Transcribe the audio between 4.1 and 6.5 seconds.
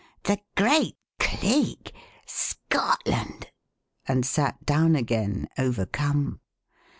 sat down again, overcome.